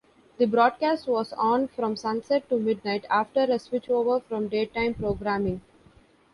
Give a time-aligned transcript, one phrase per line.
[0.39, 5.61] The broadcast was on from sunset to midnight after a switchover from daytime programming.